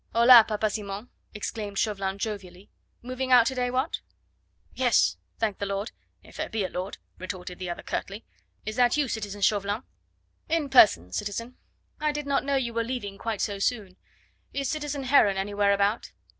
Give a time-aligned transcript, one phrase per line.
[0.15, 2.71] "Hola, Papa Simon!" exclaimed Chauvelin jovially;
[3.03, 3.69] "moving out to day?
[3.69, 3.99] What?"
[4.73, 5.91] "Yes, thank the Lord!
[6.23, 8.25] if there be a Lord!" retorted the other curtly.
[8.65, 9.83] "Is that you, citizen Chauvelin?"
[10.49, 11.55] "In person, citizen.
[11.99, 13.95] I did not know you were leaving quite so soon.
[14.53, 16.11] Is citizen Heron anywhere about?"